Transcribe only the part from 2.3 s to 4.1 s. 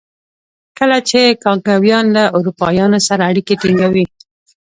اروپایانو سره اړیکې ټینګوي.